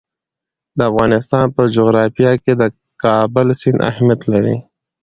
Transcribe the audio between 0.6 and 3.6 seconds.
د افغانستان په جغرافیه کې د کابل